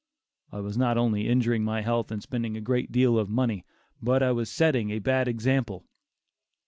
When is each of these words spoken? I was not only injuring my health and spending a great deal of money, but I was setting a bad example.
I 0.51 0.61
was 0.61 0.79
not 0.79 0.97
only 0.97 1.27
injuring 1.27 1.63
my 1.63 1.81
health 1.81 2.09
and 2.09 2.23
spending 2.23 2.57
a 2.57 2.59
great 2.59 2.91
deal 2.91 3.19
of 3.19 3.29
money, 3.29 3.67
but 4.01 4.23
I 4.23 4.31
was 4.31 4.49
setting 4.49 4.89
a 4.89 4.97
bad 4.97 5.27
example. 5.27 5.85